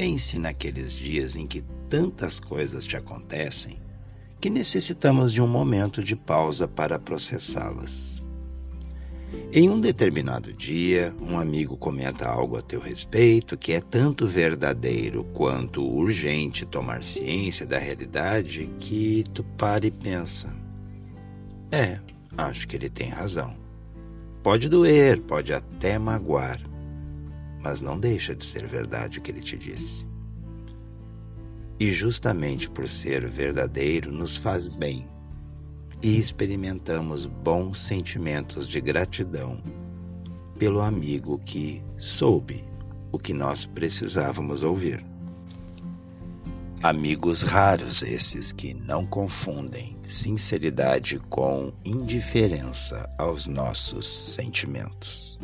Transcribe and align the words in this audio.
Pense 0.00 0.38
naqueles 0.38 0.94
dias 0.94 1.36
em 1.36 1.46
que 1.46 1.60
tantas 1.90 2.40
coisas 2.40 2.86
te 2.86 2.96
acontecem 2.96 3.78
que 4.40 4.48
necessitamos 4.48 5.30
de 5.30 5.42
um 5.42 5.46
momento 5.46 6.02
de 6.02 6.16
pausa 6.16 6.66
para 6.66 6.98
processá-las. 6.98 8.22
Em 9.52 9.68
um 9.68 9.78
determinado 9.78 10.54
dia, 10.54 11.14
um 11.20 11.38
amigo 11.38 11.76
comenta 11.76 12.26
algo 12.26 12.56
a 12.56 12.62
teu 12.62 12.80
respeito 12.80 13.58
que 13.58 13.72
é 13.72 13.80
tanto 13.82 14.26
verdadeiro 14.26 15.22
quanto 15.34 15.86
urgente 15.86 16.64
tomar 16.64 17.04
ciência 17.04 17.66
da 17.66 17.76
realidade 17.76 18.70
que 18.78 19.22
tu 19.34 19.44
para 19.44 19.86
e 19.86 19.90
pensa: 19.90 20.56
É, 21.70 22.00
acho 22.38 22.66
que 22.66 22.74
ele 22.74 22.88
tem 22.88 23.10
razão. 23.10 23.54
Pode 24.42 24.66
doer, 24.66 25.20
pode 25.20 25.52
até 25.52 25.98
magoar, 25.98 26.58
mas 27.62 27.80
não 27.80 27.98
deixa 27.98 28.34
de 28.34 28.44
ser 28.44 28.66
verdade 28.66 29.18
o 29.18 29.22
que 29.22 29.30
ele 29.30 29.40
te 29.40 29.56
disse. 29.56 30.06
E 31.78 31.92
justamente 31.92 32.68
por 32.68 32.88
ser 32.88 33.26
verdadeiro 33.26 34.10
nos 34.12 34.36
faz 34.36 34.68
bem 34.68 35.08
e 36.02 36.18
experimentamos 36.18 37.26
bons 37.26 37.78
sentimentos 37.78 38.66
de 38.66 38.80
gratidão 38.80 39.62
pelo 40.58 40.80
amigo 40.80 41.38
que 41.38 41.82
soube 41.98 42.64
o 43.12 43.18
que 43.18 43.32
nós 43.32 43.64
precisávamos 43.64 44.62
ouvir. 44.62 45.04
Amigos 46.82 47.42
raros 47.42 48.02
esses 48.02 48.52
que 48.52 48.72
não 48.72 49.06
confundem 49.06 49.96
sinceridade 50.06 51.18
com 51.28 51.72
indiferença 51.84 53.08
aos 53.18 53.46
nossos 53.46 54.06
sentimentos. 54.06 55.38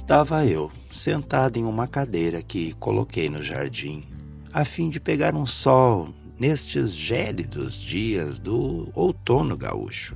Estava 0.00 0.46
eu, 0.46 0.70
sentado 0.92 1.56
em 1.56 1.64
uma 1.64 1.88
cadeira 1.88 2.40
que 2.40 2.72
coloquei 2.74 3.28
no 3.28 3.42
jardim, 3.42 4.04
a 4.52 4.64
fim 4.64 4.88
de 4.88 5.00
pegar 5.00 5.34
um 5.34 5.44
sol 5.44 6.10
nestes 6.38 6.94
gélidos 6.94 7.74
dias 7.74 8.38
do 8.38 8.88
outono 8.94 9.56
gaúcho. 9.56 10.14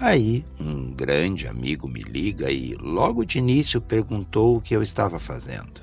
Aí, 0.00 0.42
um 0.58 0.90
grande 0.90 1.46
amigo 1.46 1.86
me 1.86 2.00
liga 2.00 2.50
e, 2.50 2.74
logo 2.76 3.26
de 3.26 3.36
início, 3.36 3.78
perguntou 3.78 4.56
o 4.56 4.60
que 4.60 4.74
eu 4.74 4.82
estava 4.82 5.18
fazendo. 5.18 5.82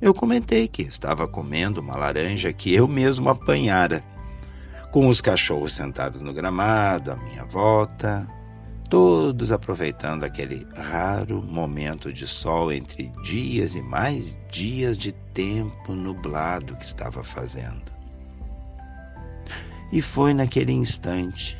Eu 0.00 0.14
comentei 0.14 0.68
que 0.68 0.82
estava 0.82 1.26
comendo 1.26 1.80
uma 1.80 1.96
laranja 1.96 2.52
que 2.52 2.72
eu 2.72 2.86
mesmo 2.86 3.28
apanhara, 3.28 4.04
com 4.92 5.08
os 5.08 5.20
cachorros 5.20 5.72
sentados 5.72 6.22
no 6.22 6.32
gramado 6.32 7.10
à 7.10 7.16
minha 7.16 7.44
volta, 7.44 8.28
todos 8.88 9.52
aproveitando 9.52 10.24
aquele 10.24 10.66
raro 10.74 11.42
momento 11.42 12.12
de 12.12 12.26
sol 12.26 12.72
entre 12.72 13.08
dias 13.22 13.74
e 13.74 13.82
mais 13.82 14.38
dias 14.50 14.96
de 14.96 15.12
tempo 15.12 15.92
nublado 15.92 16.76
que 16.76 16.84
estava 16.84 17.22
fazendo. 17.24 17.92
E 19.92 20.02
foi 20.02 20.34
naquele 20.34 20.72
instante, 20.72 21.56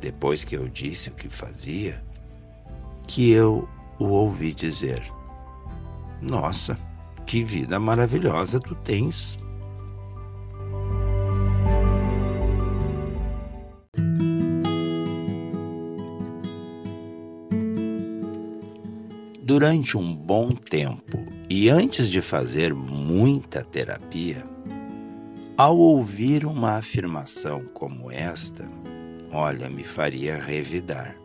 depois 0.00 0.44
que 0.44 0.56
eu 0.56 0.68
disse 0.68 1.10
o 1.10 1.14
que 1.14 1.28
fazia, 1.28 2.02
que 3.06 3.30
eu 3.30 3.68
o 3.98 4.06
ouvi 4.06 4.52
dizer: 4.54 5.02
Nossa, 6.20 6.78
que 7.26 7.44
vida 7.44 7.78
maravilhosa 7.78 8.60
tu 8.60 8.74
tens! 8.74 9.38
Durante 19.58 19.96
um 19.96 20.14
bom 20.14 20.50
tempo 20.50 21.24
e 21.48 21.70
antes 21.70 22.10
de 22.10 22.20
fazer 22.20 22.74
muita 22.74 23.64
terapia, 23.64 24.44
ao 25.56 25.78
ouvir 25.78 26.44
uma 26.44 26.72
afirmação 26.72 27.62
como 27.72 28.12
esta, 28.12 28.68
olha, 29.32 29.70
me 29.70 29.82
faria 29.82 30.36
revidar, 30.36 31.16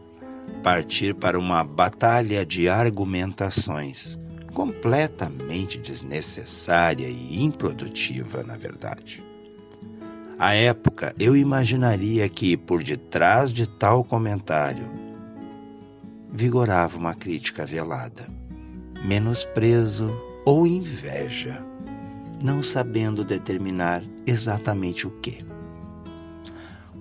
partir 0.64 1.14
para 1.14 1.38
uma 1.38 1.62
batalha 1.62 2.46
de 2.46 2.70
argumentações 2.70 4.18
completamente 4.54 5.78
desnecessária 5.78 7.10
e 7.10 7.44
improdutiva, 7.44 8.44
na 8.44 8.56
verdade. 8.56 9.22
À 10.40 10.54
época, 10.54 11.14
eu 11.20 11.36
imaginaria 11.36 12.30
que 12.30 12.56
por 12.56 12.82
detrás 12.82 13.52
de 13.52 13.68
tal 13.68 14.06
comentário 14.06 15.11
vigorava 16.32 16.98
uma 16.98 17.14
crítica 17.14 17.66
velada, 17.66 18.28
menosprezo 19.04 20.12
ou 20.46 20.66
inveja, 20.66 21.66
não 22.42 22.64
sabendo 22.64 23.24
determinar 23.24 24.04
exatamente 24.26 25.06
o 25.06 25.12
que. 25.12 25.46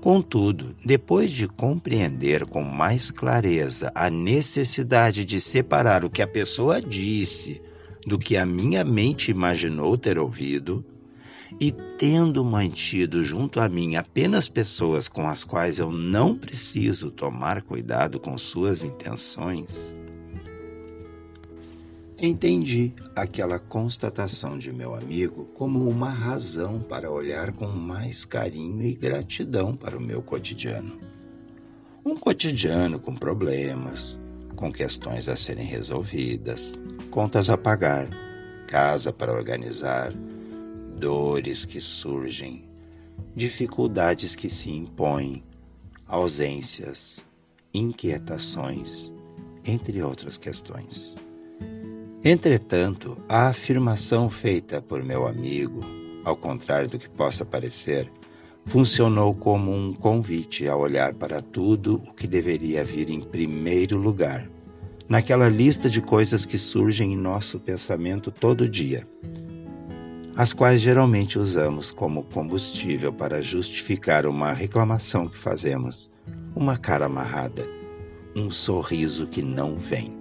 Contudo, 0.01 0.75
depois 0.85 1.31
de 1.31 1.47
compreender 1.47 2.47
com 2.47 2.63
mais 2.63 3.11
clareza 3.11 3.93
a 3.95 4.09
necessidade 4.09 5.25
de 5.27 5.39
separar 5.39 6.05
o 6.05 6.11
que 6.11 6.23
a 6.23 6.27
pessoa 6.27 6.81
disse 6.81 7.61
do 8.07 8.19
que 8.19 8.37
a 8.37 8.47
minha 8.47 8.83
mente 8.83 9.31
imaginou 9.31 9.99
ter 9.99 10.19
ouvido, 10.19 10.85
e 11.59 11.73
tendo 11.73 12.45
mantido 12.45 13.25
junto 13.25 13.61
a 13.61 13.69
mim 13.69 13.97
apenas 13.97 14.49
pessoas 14.49 15.09
com 15.09 15.27
as 15.27 15.43
quais 15.43 15.79
eu 15.79 15.91
não 15.91 16.37
preciso 16.37 17.11
tomar 17.11 17.63
cuidado 17.63 18.21
com 18.21 18.37
suas 18.37 18.85
intenções, 18.85 19.95
entendi 22.19 22.93
aquela 23.17 23.59
constatação 23.59 24.59
de 24.59 24.73
meu 24.73 24.95
amigo 24.95 25.47
como 25.55 25.89
uma 25.89 26.11
razão 26.11 26.81
para 26.81 27.11
olhar 27.11 27.53
com 27.53 27.67
mais 27.67 28.25
carinho 28.25 28.85
e 28.85 28.95
gratidão 28.95 29.75
para 29.75 29.97
o 29.97 30.01
meu 30.01 30.23
cotidiano. 30.23 30.99
Um 32.05 32.17
cotidiano 32.17 32.99
com 32.99 33.15
problemas, 33.15 34.21
com 34.55 34.71
questões 34.71 35.29
a 35.29 35.37
serem 35.37 35.67
resolvidas, 35.67 36.79
contas 37.11 37.49
a 37.49 37.57
pagar, 37.57 38.09
casa 38.67 39.13
para 39.13 39.33
organizar 39.33 40.13
dores 41.01 41.65
que 41.65 41.81
surgem, 41.81 42.69
dificuldades 43.35 44.37
que 44.37 44.51
se 44.51 44.71
impõem, 44.71 45.43
ausências, 46.07 47.25
inquietações, 47.73 49.11
entre 49.65 50.03
outras 50.03 50.37
questões. 50.37 51.17
Entretanto, 52.23 53.17
a 53.27 53.49
afirmação 53.49 54.29
feita 54.29 54.83
por 54.83 55.03
meu 55.03 55.27
amigo, 55.27 55.81
ao 56.23 56.37
contrário 56.37 56.91
do 56.91 56.99
que 56.99 57.09
possa 57.09 57.47
parecer, 57.47 58.13
funcionou 58.67 59.35
como 59.35 59.75
um 59.75 59.95
convite 59.95 60.69
a 60.69 60.77
olhar 60.77 61.15
para 61.15 61.41
tudo 61.41 61.95
o 62.07 62.13
que 62.13 62.27
deveria 62.27 62.85
vir 62.85 63.09
em 63.09 63.21
primeiro 63.21 63.97
lugar, 63.97 64.47
naquela 65.09 65.49
lista 65.49 65.89
de 65.89 66.03
coisas 66.03 66.45
que 66.45 66.59
surgem 66.59 67.15
em 67.15 67.17
nosso 67.17 67.59
pensamento 67.59 68.31
todo 68.31 68.69
dia 68.69 69.09
as 70.41 70.55
quais 70.55 70.81
geralmente 70.81 71.39
usamos 71.39 71.91
como 71.91 72.23
combustível 72.23 73.13
para 73.13 73.43
justificar 73.43 74.25
uma 74.25 74.55
reclamação 74.55 75.29
que 75.29 75.37
fazemos, 75.37 76.09
uma 76.57 76.79
cara 76.79 77.05
amarrada, 77.05 77.69
um 78.35 78.51
sorriso 78.51 79.27
que 79.27 79.43
não 79.43 79.77
vem. 79.77 80.17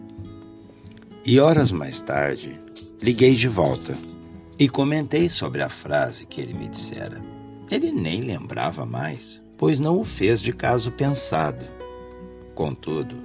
E 1.26 1.40
horas 1.40 1.72
mais 1.72 2.02
tarde, 2.02 2.60
liguei 3.02 3.34
de 3.34 3.48
volta 3.48 3.98
e 4.60 4.68
comentei 4.68 5.30
sobre 5.30 5.62
a 5.62 5.70
frase 5.70 6.26
que 6.26 6.42
ele 6.42 6.54
me 6.54 6.68
dissera. 6.68 7.22
Ele 7.72 7.90
nem 7.90 8.20
lembrava 8.20 8.86
mais, 8.86 9.42
pois 9.58 9.80
não 9.80 10.02
o 10.02 10.04
fez 10.04 10.42
de 10.42 10.52
caso 10.52 10.92
pensado. 10.92 11.64
Contudo, 12.56 13.16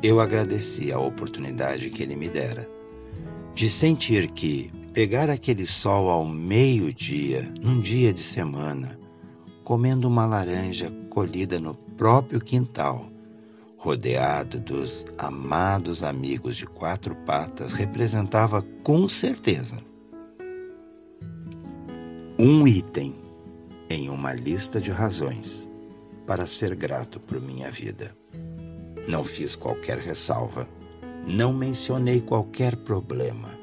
eu 0.00 0.20
agradeci 0.20 0.92
a 0.92 0.98
oportunidade 1.00 1.90
que 1.90 2.04
ele 2.04 2.14
me 2.14 2.28
dera 2.28 2.70
de 3.52 3.68
sentir 3.68 4.30
que 4.30 4.70
pegar 4.92 5.30
aquele 5.30 5.64
sol 5.64 6.10
ao 6.10 6.24
meio-dia, 6.24 7.48
num 7.60 7.80
dia 7.80 8.12
de 8.12 8.20
semana, 8.20 8.98
comendo 9.62 10.08
uma 10.08 10.26
laranja 10.26 10.90
colhida 11.08 11.60
no 11.60 11.74
próprio 11.74 12.40
quintal, 12.40 13.08
rodeado 13.76 14.58
dos 14.58 15.06
amados 15.16 16.02
amigos 16.02 16.56
de 16.56 16.66
quatro 16.66 17.14
patas, 17.24 17.72
representava 17.72 18.62
com 18.82 19.08
certeza 19.08 19.78
um 22.38 22.66
item 22.66 23.14
em 23.88 24.08
uma 24.08 24.32
lista 24.32 24.80
de 24.80 24.90
razões 24.90 25.68
para 26.26 26.46
ser 26.46 26.74
grato 26.74 27.20
por 27.20 27.40
minha 27.40 27.70
vida. 27.70 28.16
Não 29.06 29.22
fiz 29.22 29.54
qualquer 29.54 29.98
ressalva, 29.98 30.68
não 31.26 31.52
mencionei 31.52 32.20
qualquer 32.20 32.76
problema. 32.76 33.59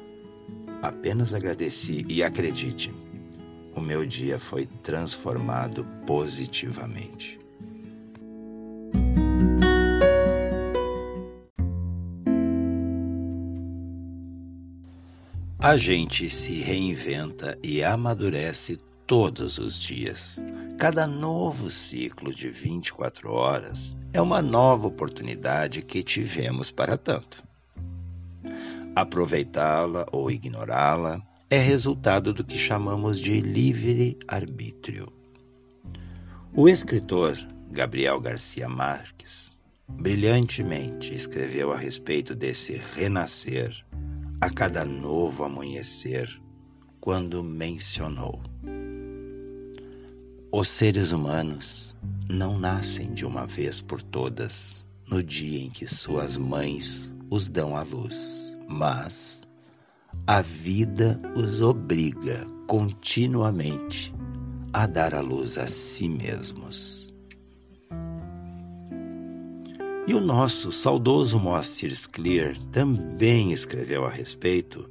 Apenas 0.80 1.34
agradeci 1.34 2.04
e 2.08 2.22
acredite, 2.22 2.92
o 3.74 3.80
meu 3.80 4.06
dia 4.06 4.38
foi 4.38 4.66
transformado 4.66 5.84
positivamente. 6.06 7.38
A 15.58 15.76
gente 15.76 16.30
se 16.30 16.60
reinventa 16.60 17.58
e 17.64 17.82
amadurece 17.82 18.76
todos 19.04 19.58
os 19.58 19.76
dias. 19.76 20.40
Cada 20.78 21.04
novo 21.08 21.68
ciclo 21.68 22.32
de 22.32 22.48
24 22.48 23.32
horas 23.32 23.96
é 24.12 24.22
uma 24.22 24.40
nova 24.40 24.86
oportunidade 24.86 25.82
que 25.82 26.04
tivemos 26.04 26.70
para 26.70 26.96
tanto. 26.96 27.47
Aproveitá-la 29.00 30.06
ou 30.10 30.28
ignorá-la 30.28 31.22
é 31.48 31.58
resultado 31.58 32.32
do 32.32 32.42
que 32.42 32.58
chamamos 32.58 33.20
de 33.20 33.40
livre-arbítrio. 33.40 35.06
O 36.52 36.68
escritor 36.68 37.38
Gabriel 37.70 38.20
Garcia 38.20 38.68
Marques 38.68 39.56
brilhantemente 39.88 41.14
escreveu 41.14 41.72
a 41.72 41.76
respeito 41.76 42.34
desse 42.34 42.80
renascer 42.96 43.72
a 44.40 44.50
cada 44.50 44.84
novo 44.84 45.44
amanhecer 45.44 46.28
quando 47.00 47.44
mencionou 47.44 48.42
os 50.50 50.70
seres 50.70 51.12
humanos 51.12 51.94
não 52.28 52.58
nascem 52.58 53.12
de 53.12 53.26
uma 53.26 53.46
vez 53.46 53.82
por 53.82 54.02
todas 54.02 54.86
no 55.06 55.22
dia 55.22 55.62
em 55.62 55.68
que 55.70 55.86
suas 55.86 56.38
mães 56.38 57.14
os 57.30 57.50
dão 57.50 57.76
à 57.76 57.82
luz, 57.82 58.56
mas 58.68 59.42
a 60.26 60.42
vida 60.42 61.20
os 61.34 61.62
obriga 61.62 62.46
continuamente 62.66 64.14
a 64.72 64.86
dar 64.86 65.14
à 65.14 65.20
luz 65.20 65.56
a 65.56 65.66
si 65.66 66.08
mesmos. 66.08 67.12
E 70.06 70.14
o 70.14 70.20
nosso 70.20 70.70
saudoso 70.70 71.38
Moacir 71.38 71.94
Scler 71.94 72.58
também 72.70 73.52
escreveu 73.52 74.04
a 74.04 74.10
respeito 74.10 74.88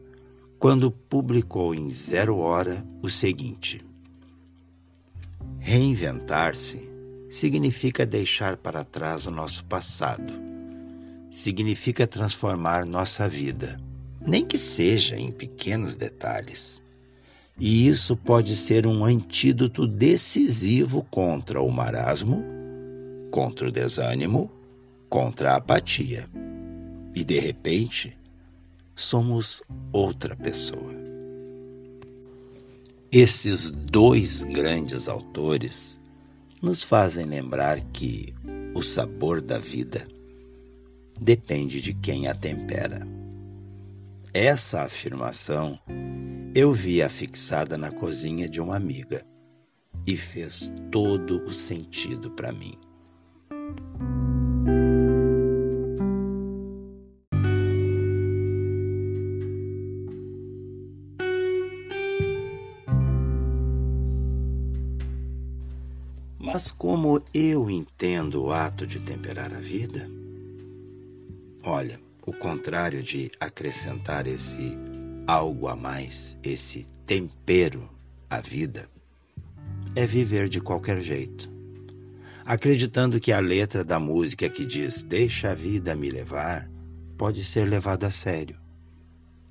quando 0.60 0.92
publicou 0.92 1.74
em 1.74 1.90
Zero 1.90 2.38
Hora 2.38 2.86
o 3.02 3.10
seguinte: 3.10 3.82
Reinventar-se 5.60 6.92
significa 7.30 8.06
deixar 8.06 8.58
para 8.58 8.84
trás 8.84 9.26
o 9.26 9.32
nosso 9.32 9.66
passado. 9.66 10.57
Significa 11.30 12.08
transformar 12.08 12.86
nossa 12.86 13.28
vida, 13.28 13.80
nem 14.26 14.46
que 14.46 14.58
seja 14.58 15.18
em 15.18 15.32
pequenos 15.32 15.96
detalhes. 15.96 16.82
E 17.60 17.88
isso 17.88 18.16
pode 18.16 18.56
ser 18.56 18.86
um 18.86 19.04
antídoto 19.04 19.88
decisivo 19.88 21.04
contra 21.10 21.62
o 21.62 21.72
marasmo, 21.72 22.44
contra 23.32 23.68
o 23.68 23.72
desânimo, 23.72 24.52
contra 25.10 25.54
a 25.54 25.56
apatia. 25.58 26.30
E 27.16 27.24
de 27.24 27.40
repente, 27.40 28.18
somos 28.96 29.64
outra 29.92 30.36
pessoa. 30.36 30.94
Esses 33.12 33.72
dois 33.72 34.44
grandes 34.44 35.08
autores 35.08 36.00
nos 36.62 36.84
fazem 36.84 37.26
lembrar 37.26 37.82
que 37.92 38.34
o 38.76 38.84
sabor 38.84 39.42
da 39.42 39.58
vida 39.58 40.08
depende 41.20 41.82
de 41.82 41.94
quem 41.94 42.28
a 42.28 42.36
tempera. 42.36 43.08
Essa 44.34 44.82
afirmação 44.82 45.80
eu 46.54 46.74
vi 46.74 47.02
afixada 47.02 47.78
na 47.78 47.92
cozinha 47.92 48.48
de 48.48 48.62
uma 48.62 48.76
amiga 48.76 49.26
e 50.06 50.16
fez 50.16 50.72
todo 50.92 51.44
o 51.44 51.54
sentido 51.54 52.32
para 52.32 52.52
mim. 52.52 52.74
Mas 66.40 66.72
como 66.72 67.22
eu 67.34 67.70
entendo 67.70 68.46
o 68.46 68.52
ato 68.52 68.88
de 68.88 69.00
temperar 69.00 69.54
a 69.54 69.60
vida? 69.60 70.17
Olha, 71.70 72.00
o 72.26 72.32
contrário 72.32 73.04
de 73.04 73.30
acrescentar 73.42 74.26
esse 74.26 74.78
algo 75.28 75.68
a 75.68 75.76
mais, 75.76 76.38
esse 76.42 76.88
tempero 77.06 77.92
à 78.30 78.40
vida, 78.40 78.90
é 79.94 80.08
viver 80.08 80.48
de 80.48 80.62
qualquer 80.62 81.02
jeito, 81.02 81.52
acreditando 82.46 83.20
que 83.20 83.34
a 83.34 83.42
letra 83.42 83.84
da 83.84 84.00
música 84.00 84.50
que 84.50 84.66
diz 84.66 85.04
Deixa 85.04 85.52
a 85.52 85.54
vida 85.54 85.94
me 85.94 86.10
levar 86.10 86.72
pode 87.18 87.44
ser 87.44 87.68
levada 87.68 88.08
a 88.08 88.12
sério, 88.12 88.56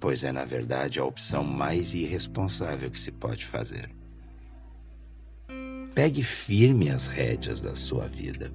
pois 0.01 0.25
é, 0.25 0.33
na 0.33 0.47
verdade, 0.47 0.99
a 0.99 1.05
opção 1.05 1.45
mais 1.45 1.93
irresponsável 1.93 2.91
que 2.91 2.99
se 2.99 3.13
pode 3.13 3.45
fazer. 3.45 3.91
Pegue 5.95 6.23
firme 6.23 6.89
as 6.89 7.09
rédeas 7.09 7.61
da 7.61 7.77
sua 7.77 8.09
vida. 8.09 8.51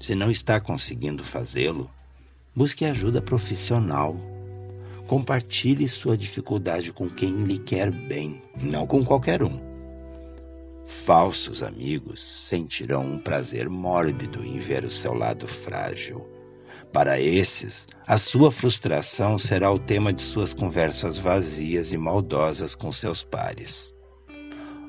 Se 0.00 0.16
não 0.16 0.32
está 0.32 0.60
conseguindo 0.60 1.22
fazê-lo, 1.22 1.88
busque 2.56 2.86
ajuda 2.86 3.20
profissional. 3.20 4.16
Compartilhe 5.06 5.86
sua 5.88 6.16
dificuldade 6.16 6.90
com 6.90 7.08
quem 7.08 7.44
lhe 7.44 7.58
quer 7.58 7.92
bem, 7.92 8.42
não 8.60 8.86
com 8.86 9.04
qualquer 9.04 9.42
um. 9.42 9.60
Falsos 10.86 11.62
amigos 11.62 12.22
sentirão 12.22 13.04
um 13.04 13.18
prazer 13.18 13.68
mórbido 13.68 14.42
em 14.42 14.58
ver 14.58 14.84
o 14.84 14.90
seu 14.90 15.12
lado 15.12 15.46
frágil. 15.46 16.26
Para 16.92 17.20
esses, 17.20 17.86
a 18.06 18.16
sua 18.16 18.50
frustração 18.50 19.36
será 19.36 19.70
o 19.70 19.78
tema 19.78 20.12
de 20.12 20.22
suas 20.22 20.54
conversas 20.54 21.18
vazias 21.18 21.92
e 21.92 21.98
maldosas 21.98 22.74
com 22.74 22.90
seus 22.90 23.22
pares. 23.22 23.94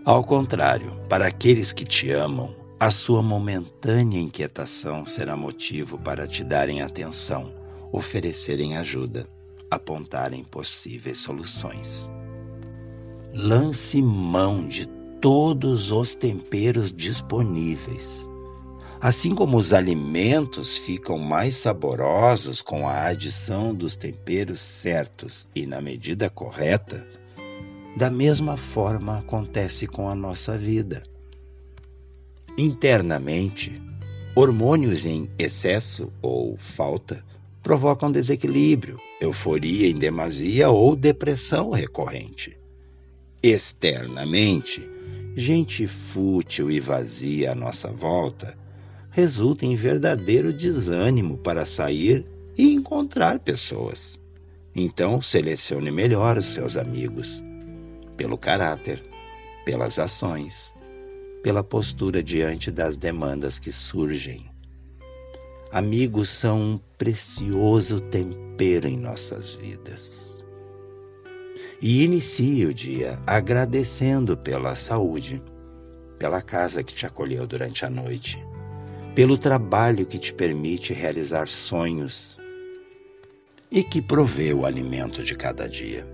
Ao 0.05 0.23
contrário, 0.23 1.01
para 1.09 1.27
aqueles 1.27 1.73
que 1.73 1.83
te 1.83 2.11
amam, 2.11 2.55
a 2.79 2.91
sua 2.91 3.23
momentânea 3.23 4.21
inquietação 4.21 5.03
será 5.03 5.35
motivo 5.35 5.97
para 5.97 6.27
te 6.27 6.43
darem 6.43 6.83
atenção, 6.83 7.51
oferecerem 7.91 8.77
ajuda, 8.77 9.27
apontarem 9.69 10.43
possíveis 10.43 11.17
soluções. 11.17 12.09
Lance 13.33 14.01
mão 14.01 14.67
de 14.67 14.87
todos 15.21 15.91
os 15.91 16.15
temperos 16.15 16.91
disponíveis. 16.91 18.29
Assim 18.99 19.35
como 19.35 19.57
os 19.57 19.73
alimentos 19.73 20.77
ficam 20.77 21.19
mais 21.19 21.55
saborosos 21.55 22.61
com 22.61 22.87
a 22.87 23.05
adição 23.05 23.73
dos 23.73 23.95
temperos 23.95 24.59
certos 24.59 25.47
e 25.53 25.67
na 25.67 25.79
medida 25.79 26.29
correta, 26.29 27.07
da 27.95 28.09
mesma 28.09 28.57
forma 28.57 29.19
acontece 29.19 29.85
com 29.85 30.09
a 30.09 30.15
nossa 30.15 30.57
vida. 30.57 31.03
Internamente, 32.57 33.79
hormônios 34.35 35.05
em 35.05 35.29
excesso 35.37 36.11
ou 36.21 36.57
falta 36.57 37.23
provocam 37.61 38.11
desequilíbrio, 38.11 38.99
euforia 39.19 39.89
em 39.89 39.95
demasia 39.95 40.69
ou 40.69 40.95
depressão 40.95 41.71
recorrente. 41.71 42.57
Externamente, 43.41 44.81
gente 45.35 45.87
fútil 45.87 46.71
e 46.71 46.79
vazia 46.79 47.51
à 47.51 47.55
nossa 47.55 47.91
volta 47.91 48.57
resulta 49.11 49.65
em 49.65 49.75
verdadeiro 49.75 50.53
desânimo 50.53 51.37
para 51.39 51.65
sair 51.65 52.25
e 52.57 52.73
encontrar 52.73 53.39
pessoas. 53.39 54.19
Então, 54.75 55.19
selecione 55.19 55.89
melhor 55.89 56.37
os 56.37 56.45
seus 56.45 56.77
amigos 56.77 57.43
pelo 58.15 58.37
caráter, 58.37 59.03
pelas 59.65 59.99
ações, 59.99 60.73
pela 61.43 61.63
postura 61.63 62.21
diante 62.21 62.71
das 62.71 62.97
demandas 62.97 63.59
que 63.59 63.71
surgem. 63.71 64.45
Amigos 65.71 66.29
são 66.29 66.61
um 66.61 66.79
precioso 66.97 67.99
tempero 67.99 68.87
em 68.87 68.97
nossas 68.97 69.53
vidas. 69.53 70.45
E 71.81 72.03
inicie 72.03 72.65
o 72.65 72.73
dia 72.73 73.21
agradecendo 73.27 74.37
pela 74.37 74.75
saúde, 74.75 75.43
pela 76.17 76.41
casa 76.41 76.81
que 76.83 76.93
te 76.93 77.05
acolheu 77.05 77.45
durante 77.45 77.85
a 77.85 77.89
noite, 77.89 78.43
pelo 79.13 79.37
trabalho 79.37 80.05
que 80.05 80.17
te 80.17 80.33
permite 80.33 80.93
realizar 80.93 81.49
sonhos 81.49 82.37
e 83.69 83.83
que 83.83 84.01
provê 84.01 84.53
o 84.53 84.65
alimento 84.65 85.21
de 85.21 85.35
cada 85.35 85.67
dia. 85.67 86.07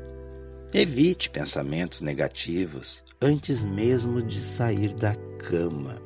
Evite 0.73 1.29
pensamentos 1.29 2.01
negativos 2.01 3.05
antes 3.21 3.61
mesmo 3.61 4.19
de 4.23 4.35
sair 4.35 4.91
da 4.95 5.15
cama. 5.37 6.01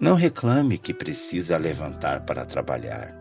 Não 0.00 0.14
reclame 0.14 0.78
que 0.78 0.94
precisa 0.94 1.56
levantar 1.56 2.24
para 2.24 2.44
trabalhar, 2.44 3.12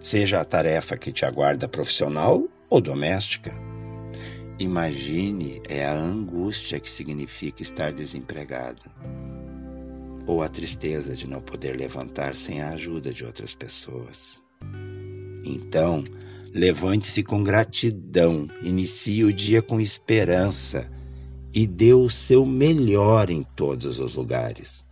seja 0.00 0.40
a 0.40 0.44
tarefa 0.44 0.96
que 0.96 1.12
te 1.12 1.24
aguarda 1.24 1.68
profissional 1.68 2.48
ou 2.68 2.80
doméstica. 2.80 3.54
Imagine 4.58 5.62
é 5.68 5.84
a 5.84 5.94
angústia 5.94 6.80
que 6.80 6.90
significa 6.90 7.62
estar 7.62 7.92
desempregado, 7.92 8.82
ou 10.26 10.42
a 10.42 10.48
tristeza 10.48 11.14
de 11.14 11.28
não 11.28 11.40
poder 11.40 11.76
levantar 11.76 12.34
sem 12.34 12.60
a 12.60 12.70
ajuda 12.70 13.12
de 13.12 13.24
outras 13.24 13.54
pessoas. 13.54 14.42
Então, 15.44 16.02
levante-se 16.52 17.22
com 17.22 17.44
gratidão, 17.44 18.48
inicie 18.62 19.22
o 19.22 19.32
dia 19.32 19.62
com 19.62 19.80
esperança 19.80 20.90
e 21.54 21.68
dê 21.68 21.92
o 21.92 22.10
seu 22.10 22.44
melhor 22.44 23.30
em 23.30 23.44
todos 23.44 24.00
os 24.00 24.14
lugares. 24.16 24.85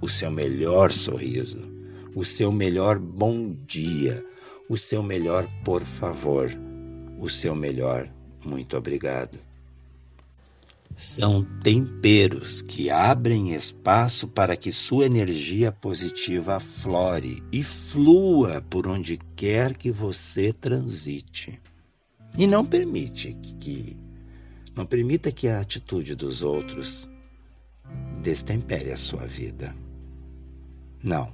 O 0.00 0.08
seu 0.08 0.30
melhor 0.30 0.92
sorriso, 0.92 1.60
o 2.14 2.24
seu 2.24 2.50
melhor 2.50 2.98
bom 2.98 3.54
dia, 3.66 4.24
o 4.68 4.76
seu 4.76 5.02
melhor 5.02 5.48
por 5.64 5.82
favor, 5.82 6.50
o 7.18 7.28
seu 7.28 7.54
melhor 7.54 8.10
muito 8.44 8.76
obrigado. 8.76 9.38
São 10.96 11.44
temperos 11.62 12.62
que 12.62 12.90
abrem 12.90 13.54
espaço 13.54 14.28
para 14.28 14.56
que 14.56 14.70
sua 14.70 15.06
energia 15.06 15.70
positiva 15.72 16.56
aflore 16.56 17.42
e 17.52 17.62
flua 17.62 18.60
por 18.68 18.86
onde 18.86 19.18
quer 19.36 19.76
que 19.76 19.90
você 19.90 20.52
transite. 20.52 21.60
E 22.36 22.46
não 22.46 22.64
permite 22.64 23.34
que 23.58 23.96
não 24.74 24.86
permita 24.86 25.32
que 25.32 25.48
a 25.48 25.60
atitude 25.60 26.14
dos 26.14 26.42
outros 26.42 27.08
destempere 28.20 28.92
a 28.92 28.96
sua 28.96 29.26
vida. 29.26 29.74
Não, 31.02 31.32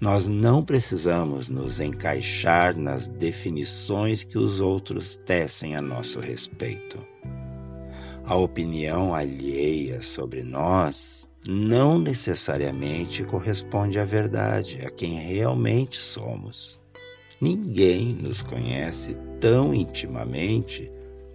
nós 0.00 0.26
não 0.26 0.64
precisamos 0.64 1.48
nos 1.48 1.80
encaixar 1.80 2.76
nas 2.76 3.06
definições 3.06 4.24
que 4.24 4.36
os 4.36 4.60
outros 4.60 5.16
tecem 5.16 5.76
a 5.76 5.80
nosso 5.80 6.20
respeito. 6.20 6.98
A 8.24 8.36
opinião 8.36 9.14
alheia 9.14 10.02
sobre 10.02 10.42
nós 10.42 11.28
não 11.46 11.98
necessariamente 11.98 13.22
corresponde 13.22 13.98
à 13.98 14.04
verdade, 14.04 14.80
a 14.84 14.90
quem 14.90 15.18
realmente 15.18 15.98
somos. 15.98 16.78
Ninguém 17.40 18.14
nos 18.14 18.42
conhece 18.42 19.16
tão 19.38 19.74
intimamente 19.74 20.90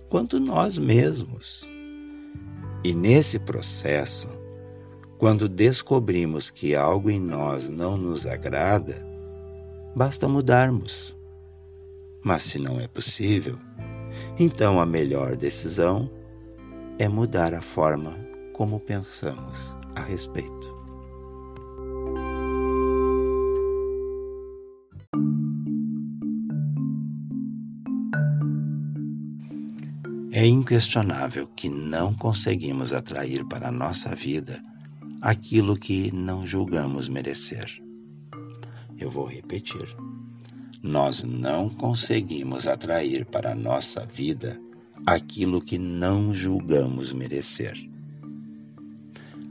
quanto 0.10 0.40
nós 0.40 0.80
mesmos. 0.80 1.70
E 2.84 2.94
nesse 2.94 3.38
processo, 3.38 4.28
quando 5.20 5.50
descobrimos 5.50 6.50
que 6.50 6.74
algo 6.74 7.10
em 7.10 7.20
nós 7.20 7.68
não 7.68 7.98
nos 7.98 8.26
agrada, 8.26 9.06
basta 9.94 10.30
mudarmos. 10.30 11.14
Mas 12.24 12.44
se 12.44 12.58
não 12.58 12.80
é 12.80 12.88
possível, 12.88 13.60
então 14.40 14.80
a 14.80 14.86
melhor 14.86 15.36
decisão 15.36 16.10
é 16.98 17.10
mudar 17.10 17.54
a 17.54 17.62
forma 17.62 18.18
como 18.54 18.80
pensamos 18.80 19.78
a 19.94 20.02
respeito. 20.02 20.80
É 30.32 30.46
inquestionável 30.46 31.46
que 31.58 31.68
não 31.68 32.14
conseguimos 32.14 32.94
atrair 32.94 33.46
para 33.50 33.68
a 33.68 33.72
nossa 33.72 34.16
vida 34.16 34.69
aquilo 35.22 35.76
que 35.76 36.14
não 36.14 36.46
julgamos 36.46 37.10
merecer. 37.10 37.82
Eu 38.98 39.10
vou 39.10 39.26
repetir. 39.26 39.96
Nós 40.82 41.24
não 41.24 41.70
conseguimos 41.70 42.66
atrair 42.66 43.26
para 43.26 43.52
a 43.52 43.56
nossa 43.56 44.06
vida 44.06 44.60
aquilo 45.06 45.62
que 45.62 45.78
não 45.78 46.34
julgamos 46.34 47.12
merecer. 47.12 47.74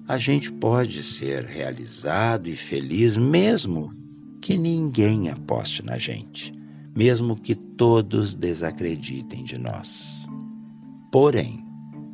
A 0.07 0.17
gente 0.17 0.51
pode 0.51 1.03
ser 1.03 1.45
realizado 1.45 2.49
e 2.49 2.57
feliz 2.57 3.19
mesmo 3.19 3.93
que 4.41 4.57
ninguém 4.57 5.29
aposte 5.29 5.85
na 5.85 5.99
gente, 5.99 6.51
mesmo 6.97 7.37
que 7.37 7.55
todos 7.55 8.33
desacreditem 8.35 9.45
de 9.45 9.59
nós. 9.59 10.25
Porém, 11.13 11.68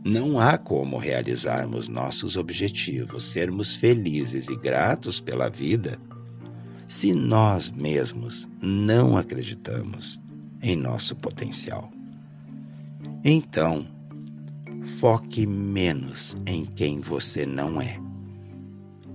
não 0.05 0.39
há 0.39 0.59
como 0.59 0.99
realizarmos 0.99 1.89
nossos 1.89 2.37
objetivos, 2.37 3.25
sermos 3.25 3.75
felizes 3.75 4.49
e 4.49 4.57
gratos 4.57 5.19
pela 5.19 5.49
vida, 5.49 5.99
se 6.87 7.15
nós 7.15 7.71
mesmos 7.71 8.47
não 8.61 9.17
acreditamos 9.17 10.21
em 10.61 10.77
nosso 10.77 11.17
potencial. 11.17 11.91
Então, 13.25 13.89
foque 14.83 15.47
menos 15.47 16.37
em 16.45 16.67
quem 16.67 17.01
você 17.01 17.47
não 17.47 17.81
é, 17.81 17.99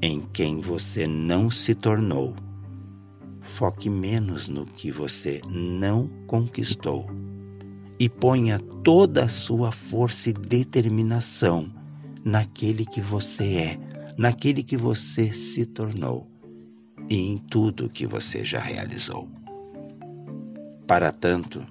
em 0.02 0.22
quem 0.34 0.60
você 0.60 1.06
não 1.06 1.52
se 1.52 1.76
tornou. 1.76 2.36
Foque 3.42 3.92
menos 3.92 4.48
no 4.48 4.66
que 4.66 4.92
você 4.92 5.40
não 5.48 6.08
conquistou 6.26 7.19
e 8.00 8.08
ponha 8.08 8.58
toda 8.58 9.26
a 9.26 9.30
sua 9.30 9.72
força 9.72 10.30
e 10.30 10.34
determinação 10.34 11.70
naquele 12.24 12.86
que 12.86 13.02
você 13.02 13.56
é, 13.56 13.80
naquele 14.18 14.64
que 14.64 14.78
você 14.78 15.34
se 15.34 15.66
tornou 15.66 16.28
e 17.10 17.32
em 17.32 17.38
tudo 17.38 17.90
que 17.90 18.08
você 18.08 18.46
já 18.46 18.60
realizou. 18.60 19.28
Para 20.88 21.12
tanto, 21.12 21.66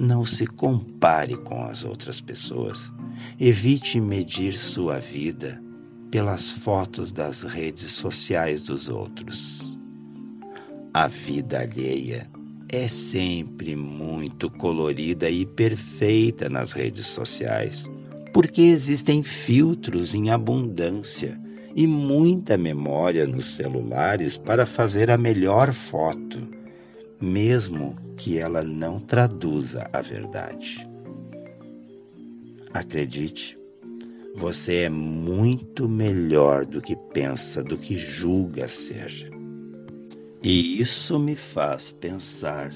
não 0.00 0.24
se 0.24 0.46
compare 0.46 1.36
com 1.36 1.64
as 1.64 1.84
outras 1.84 2.20
pessoas. 2.20 2.92
Evite 3.38 4.00
medir 4.00 4.56
sua 4.56 4.98
vida 4.98 5.62
pelas 6.10 6.50
fotos 6.50 7.12
das 7.12 7.42
redes 7.42 7.92
sociais 7.92 8.62
dos 8.62 8.88
outros. 8.88 9.78
A 10.92 11.08
vida 11.08 11.60
alheia 11.60 12.30
é 12.74 12.88
sempre 12.88 13.76
muito 13.76 14.50
colorida 14.50 15.30
e 15.30 15.46
perfeita 15.46 16.48
nas 16.48 16.72
redes 16.72 17.06
sociais, 17.06 17.90
porque 18.32 18.62
existem 18.62 19.22
filtros 19.22 20.14
em 20.14 20.30
abundância 20.30 21.40
e 21.74 21.86
muita 21.86 22.56
memória 22.58 23.26
nos 23.26 23.46
celulares 23.46 24.36
para 24.36 24.66
fazer 24.66 25.10
a 25.10 25.16
melhor 25.16 25.72
foto, 25.72 26.38
mesmo 27.20 27.96
que 28.16 28.38
ela 28.38 28.62
não 28.62 28.98
traduza 28.98 29.88
a 29.92 30.00
verdade. 30.00 30.86
Acredite, 32.72 33.58
você 34.34 34.82
é 34.82 34.90
muito 34.90 35.88
melhor 35.88 36.66
do 36.66 36.82
que 36.82 36.96
pensa, 37.12 37.62
do 37.62 37.78
que 37.78 37.96
julga 37.96 38.68
ser. 38.68 39.30
E 40.46 40.78
isso 40.78 41.18
me 41.18 41.34
faz 41.34 41.90
pensar 41.90 42.70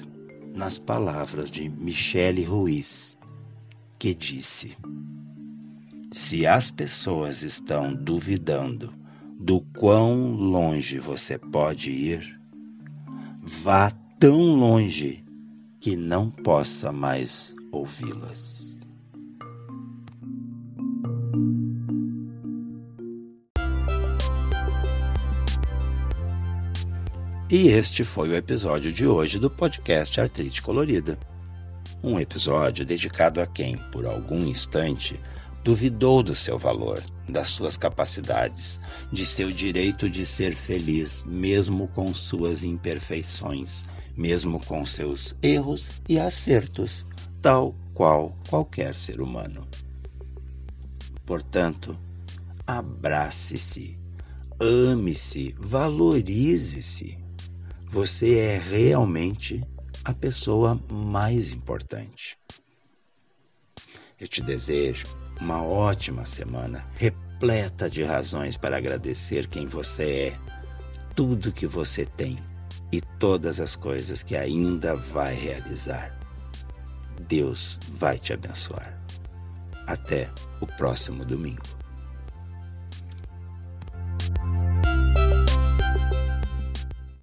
nas 0.55 0.79
palavras 0.79 1.51
de 1.51 1.69
Michele 1.69 2.43
Ruiz, 2.43 3.15
que 3.99 4.15
disse: 4.15 4.75
Se 6.11 6.47
as 6.47 6.71
pessoas 6.71 7.43
estão 7.43 7.93
duvidando 7.93 8.91
do 9.39 9.61
quão 9.61 10.31
longe 10.31 10.97
você 10.97 11.37
pode 11.37 11.91
ir, 11.91 12.41
vá 13.43 13.91
tão 14.19 14.55
longe 14.55 15.23
que 15.79 15.95
não 15.95 16.31
possa 16.31 16.91
mais 16.91 17.53
ouvi-las. 17.71 18.68
E 27.51 27.69
este 27.69 28.03
foi 28.03 28.29
o 28.29 28.35
episódio 28.35 28.91
de 28.93 29.07
hoje 29.07 29.39
do 29.39 29.49
podcast 29.49 30.21
Artrite 30.21 30.61
Colorida. 30.61 31.17
Um 32.03 32.19
episódio 32.19 32.85
dedicado 32.85 33.41
a 33.41 33.47
quem, 33.47 33.75
por 33.91 34.05
algum 34.05 34.45
instante, 34.45 35.19
duvidou 35.63 36.21
do 36.21 36.35
seu 36.35 36.59
valor, 36.59 37.03
das 37.27 37.47
suas 37.47 37.75
capacidades, 37.75 38.79
de 39.11 39.25
seu 39.25 39.49
direito 39.49 40.07
de 40.07 40.27
ser 40.27 40.53
feliz, 40.53 41.23
mesmo 41.23 41.87
com 41.87 42.13
suas 42.13 42.63
imperfeições, 42.63 43.87
mesmo 44.15 44.63
com 44.63 44.85
seus 44.85 45.35
erros 45.41 45.93
e 46.07 46.19
acertos, 46.19 47.03
tal 47.41 47.73
qual 47.95 48.37
qualquer 48.47 48.95
ser 48.95 49.19
humano. 49.19 49.67
Portanto, 51.25 51.99
abrace-se, 52.67 53.97
ame-se, 54.61 55.55
valorize-se. 55.57 57.27
Você 57.91 58.37
é 58.37 58.57
realmente 58.59 59.67
a 60.05 60.13
pessoa 60.13 60.79
mais 60.91 61.51
importante. 61.51 62.37
Eu 64.19 64.27
te 64.27 64.43
desejo 64.43 65.07
uma 65.41 65.65
ótima 65.65 66.23
semana, 66.23 66.87
repleta 66.93 67.89
de 67.89 68.03
razões 68.03 68.55
para 68.55 68.77
agradecer 68.77 69.47
quem 69.47 69.65
você 69.65 70.27
é, 70.27 70.39
tudo 71.15 71.51
que 71.51 71.65
você 71.65 72.05
tem 72.05 72.37
e 72.91 73.01
todas 73.17 73.59
as 73.59 73.75
coisas 73.75 74.21
que 74.21 74.37
ainda 74.37 74.95
vai 74.95 75.33
realizar. 75.33 76.15
Deus 77.27 77.79
vai 77.97 78.19
te 78.19 78.33
abençoar. 78.33 79.01
Até 79.87 80.31
o 80.61 80.67
próximo 80.67 81.25
domingo. 81.25 81.78